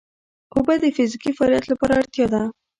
[0.55, 2.41] اوبه د فزیکي فعالیت لپاره اړتیا ده